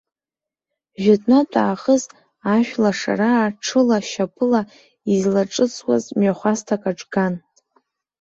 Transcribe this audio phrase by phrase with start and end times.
[1.01, 2.03] Ҷәытәнатә аахыс
[2.53, 4.61] ашәлашараа ҽыла, шьапыла
[5.11, 7.33] излаҿысуаз мҩахәасҭак аҿган.